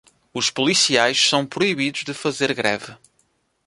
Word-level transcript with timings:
Os 0.33 0.49
policiais 0.49 1.29
são 1.29 1.45
proibidos 1.45 2.03
de 2.05 2.11
fazer 2.11 2.51
greve 2.55 2.97